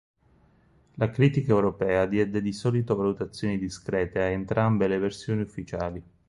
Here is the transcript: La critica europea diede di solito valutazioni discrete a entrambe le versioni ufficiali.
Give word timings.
La 0.95 1.11
critica 1.11 1.51
europea 1.51 2.07
diede 2.07 2.41
di 2.41 2.53
solito 2.53 2.95
valutazioni 2.95 3.59
discrete 3.59 4.19
a 4.19 4.29
entrambe 4.29 4.87
le 4.87 4.97
versioni 4.97 5.43
ufficiali. 5.43 6.03